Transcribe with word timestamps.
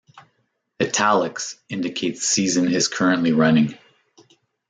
"Italics" 0.81 1.59
indicates 1.69 2.27
season 2.27 2.71
is 2.73 2.87
currently 2.87 3.33
running. 3.33 3.77